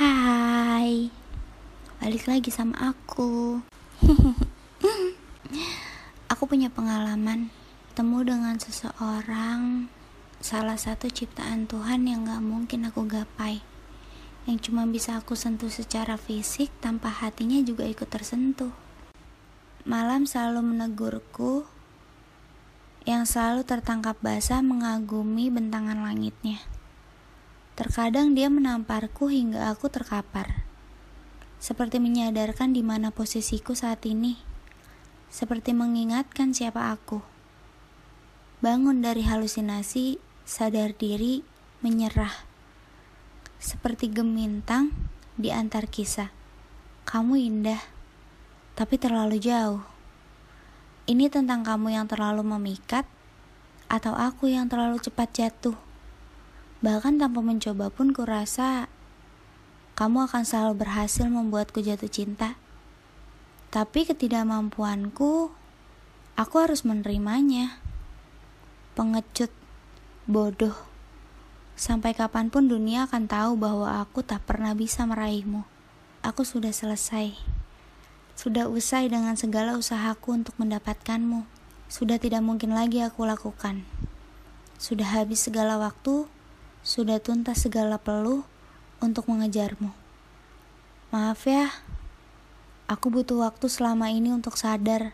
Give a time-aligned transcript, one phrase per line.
[0.00, 1.12] Hai,
[2.00, 3.60] balik lagi sama aku.
[6.32, 7.52] aku punya pengalaman
[7.92, 9.92] temu dengan seseorang,
[10.40, 13.60] salah satu ciptaan Tuhan yang gak mungkin aku gapai,
[14.48, 18.72] yang cuma bisa aku sentuh secara fisik tanpa hatinya juga ikut tersentuh.
[19.84, 21.68] Malam selalu menegurku,
[23.04, 26.79] yang selalu tertangkap basah mengagumi bentangan langitnya.
[27.80, 30.68] Terkadang dia menamparku hingga aku terkapar.
[31.56, 34.36] Seperti menyadarkan di mana posisiku saat ini.
[35.32, 37.24] Seperti mengingatkan siapa aku.
[38.60, 41.40] Bangun dari halusinasi, sadar diri,
[41.80, 42.44] menyerah.
[43.56, 44.92] Seperti gemintang
[45.40, 46.28] di antar kisah.
[47.08, 47.80] Kamu indah,
[48.76, 49.80] tapi terlalu jauh.
[51.08, 53.08] Ini tentang kamu yang terlalu memikat,
[53.88, 55.89] atau aku yang terlalu cepat jatuh.
[56.80, 58.88] Bahkan tanpa mencoba pun kurasa
[60.00, 62.56] kamu akan selalu berhasil membuatku jatuh cinta.
[63.68, 65.52] Tapi ketidakmampuanku,
[66.40, 67.76] aku harus menerimanya.
[68.96, 69.52] Pengecut,
[70.24, 70.72] bodoh.
[71.76, 75.68] Sampai kapan pun dunia akan tahu bahwa aku tak pernah bisa meraihmu.
[76.24, 77.36] Aku sudah selesai.
[78.40, 81.44] Sudah usai dengan segala usahaku untuk mendapatkanmu.
[81.92, 83.84] Sudah tidak mungkin lagi aku lakukan.
[84.80, 86.24] Sudah habis segala waktu
[86.80, 88.40] sudah tuntas segala peluh
[89.04, 89.92] untuk mengejarmu.
[91.12, 91.68] Maaf ya,
[92.88, 95.12] aku butuh waktu selama ini untuk sadar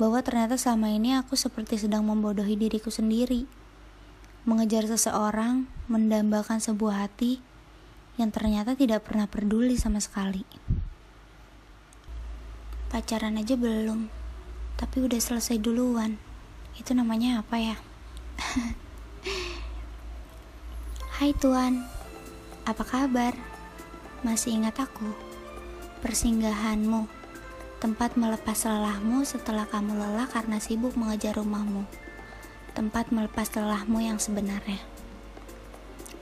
[0.00, 3.44] bahwa ternyata selama ini aku seperti sedang membodohi diriku sendiri.
[4.48, 7.44] Mengejar seseorang, mendambakan sebuah hati
[8.16, 10.48] yang ternyata tidak pernah peduli sama sekali.
[12.88, 14.08] Pacaran aja belum,
[14.80, 16.16] tapi udah selesai duluan.
[16.80, 17.76] Itu namanya apa ya?
[21.20, 21.84] Hai Tuan,
[22.64, 23.36] apa kabar?
[24.24, 25.04] Masih ingat aku?
[26.00, 27.04] Persinggahanmu,
[27.76, 31.84] tempat melepas lelahmu setelah kamu lelah karena sibuk mengejar rumahmu.
[32.72, 34.80] Tempat melepas lelahmu yang sebenarnya.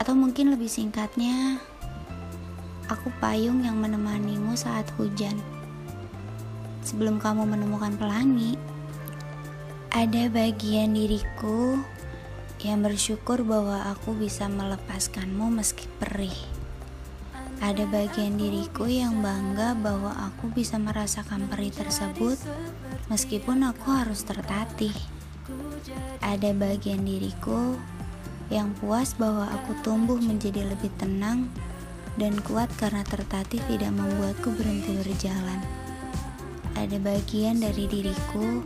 [0.03, 1.63] Atau mungkin lebih singkatnya,
[2.91, 5.39] aku payung yang menemanimu saat hujan.
[6.83, 8.59] Sebelum kamu menemukan pelangi,
[9.95, 11.79] ada bagian diriku
[12.59, 16.35] yang bersyukur bahwa aku bisa melepaskanmu meski perih.
[17.59, 22.39] Ada bagian diriku yang bangga bahwa aku bisa merasakan perih tersebut
[23.11, 24.95] meskipun aku harus tertatih.
[26.23, 27.75] Ada bagian diriku
[28.47, 31.51] yang puas bahwa aku tumbuh menjadi lebih tenang
[32.15, 35.59] dan kuat karena tertatih tidak membuatku berhenti berjalan.
[36.75, 38.63] Ada bagian dari diriku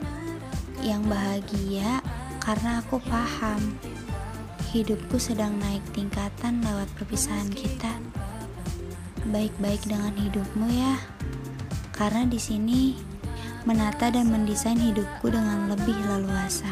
[0.85, 2.03] yang bahagia
[2.43, 3.79] karena aku paham
[4.75, 7.95] hidupku sedang naik tingkatan lewat perpisahan kita.
[9.31, 10.99] Baik-baik dengan hidupmu ya,
[11.95, 12.99] karena di sini
[13.63, 16.67] menata dan mendesain hidupku dengan lebih leluasa.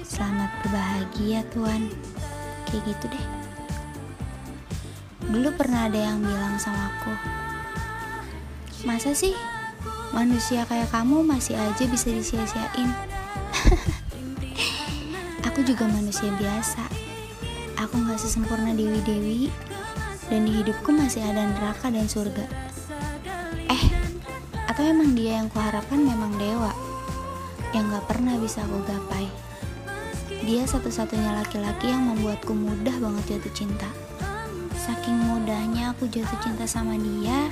[0.00, 1.92] Selamat berbahagia Tuhan,
[2.72, 3.26] kayak gitu deh.
[5.28, 7.12] Dulu pernah ada yang bilang sama aku,
[8.88, 9.36] masa sih
[10.16, 12.88] manusia kayak kamu masih aja bisa disia-siain?
[15.54, 16.82] Aku juga manusia biasa.
[17.78, 19.54] Aku gak sesempurna Dewi-Dewi,
[20.26, 22.42] dan di hidupku masih ada neraka dan surga.
[23.70, 23.84] Eh,
[24.66, 26.74] atau emang dia yang kuharapkan memang dewa,
[27.70, 29.30] yang gak pernah bisa aku gapai.
[30.42, 33.86] Dia satu-satunya laki-laki yang membuatku mudah banget jatuh cinta.
[34.74, 37.46] Saking mudahnya aku jatuh cinta sama dia,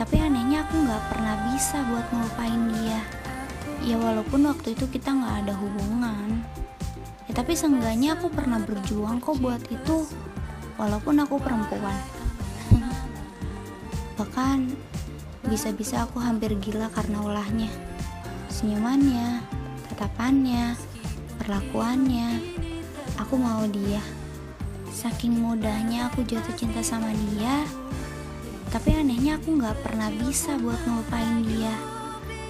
[0.00, 3.04] tapi anehnya aku gak pernah bisa buat ngelupain dia.
[3.84, 6.40] Ya walaupun waktu itu kita gak ada hubungan,
[7.26, 10.06] ya tapi seenggaknya aku pernah berjuang kok buat itu
[10.78, 11.98] walaupun aku perempuan.
[14.18, 14.58] Bahkan
[15.46, 17.70] bisa-bisa aku hampir gila karena ulahnya
[18.50, 19.44] senyumannya
[19.92, 20.78] tatapannya
[21.42, 22.56] perlakuannya.
[23.16, 24.00] Aku mau dia.
[24.92, 27.64] Saking mudahnya aku jatuh cinta sama dia
[28.66, 31.72] tapi anehnya aku gak pernah bisa buat ngelupain dia.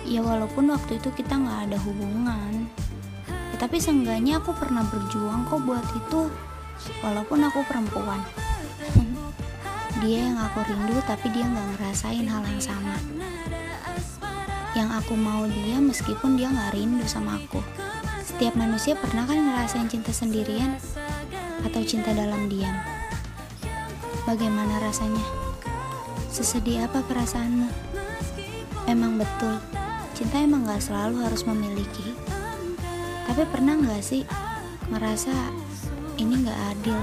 [0.06, 2.66] Ya walaupun waktu itu kita gak ada hubungan
[3.56, 6.28] ya, tapi seenggaknya aku pernah berjuang kok buat itu
[7.00, 8.20] walaupun aku perempuan.
[10.04, 13.00] Dia yang aku rindu tapi dia nggak ngerasain hal yang sama.
[14.76, 17.64] Yang aku mau dia meskipun dia nggak rindu sama aku.
[18.20, 20.76] Setiap manusia pernah kan ngerasain cinta sendirian
[21.64, 22.76] atau cinta dalam diam?
[24.28, 25.24] Bagaimana rasanya?
[26.28, 27.72] Sesedih apa perasaanmu?
[28.84, 29.56] Emang betul
[30.16, 32.16] cinta emang gak selalu harus memiliki
[33.26, 34.22] tapi pernah nggak sih
[34.88, 35.34] merasa
[36.16, 36.98] ini nggak adil?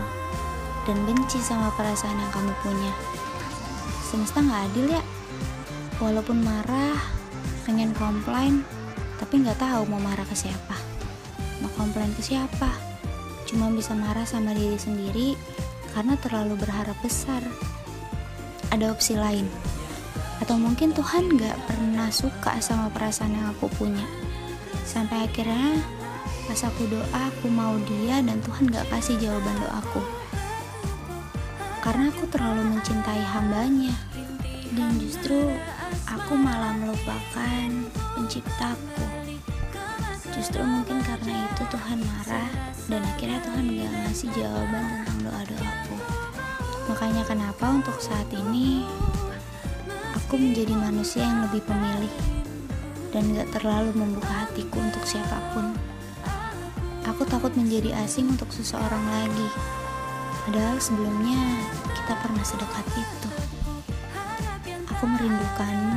[0.83, 2.93] dan benci sama perasaan yang kamu punya.
[4.03, 5.03] Semesta nggak adil ya.
[6.01, 6.99] Walaupun marah,
[7.63, 8.67] pengen komplain,
[9.15, 10.75] tapi nggak tahu mau marah ke siapa.
[11.63, 12.67] Mau komplain ke siapa?
[13.47, 15.39] Cuma bisa marah sama diri sendiri
[15.95, 17.39] karena terlalu berharap besar.
[18.73, 19.47] Ada opsi lain.
[20.41, 24.03] Atau mungkin Tuhan gak pernah suka sama perasaan yang aku punya.
[24.83, 25.79] Sampai akhirnya
[26.43, 30.03] pas aku doa aku mau dia dan Tuhan gak kasih jawaban doaku.
[31.79, 33.95] Karena aku terlalu mencintai hambanya.
[34.73, 35.53] Dan justru
[36.09, 37.67] aku malah melupakan
[38.17, 39.05] penciptaku.
[40.33, 42.49] Justru mungkin karena itu Tuhan marah
[42.89, 45.95] dan akhirnya Tuhan gak ngasih jawaban tentang doa-doaku.
[46.91, 48.83] Makanya kenapa untuk saat ini
[50.17, 52.13] aku menjadi manusia yang lebih pemilih
[53.13, 55.71] dan gak terlalu membuka hatiku untuk siapa pun
[57.43, 59.51] takut menjadi asing untuk seseorang lagi
[60.47, 61.59] Padahal sebelumnya
[61.91, 63.29] kita pernah sedekat itu.
[64.87, 65.92] Aku merindukanmu